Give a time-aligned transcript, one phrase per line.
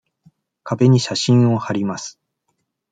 [0.63, 2.19] 壁に写真をはります。